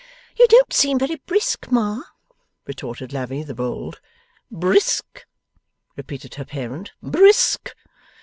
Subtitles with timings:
[0.35, 2.01] 'You don't seem very brisk, Ma,'
[2.65, 4.01] retorted Lavvy the bold.
[4.49, 5.27] 'Brisk?'
[5.95, 7.75] repeated her parent, 'Brisk?